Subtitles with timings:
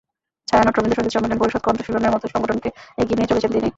[0.47, 2.69] ছায়ানট, রবীন্দ্রসংগীত সম্মিলন পরিষদ, কণ্ঠশীলনের মতো সংগঠনকে
[2.97, 3.69] এগিয়ে নিয়ে চলেছেন তিনি।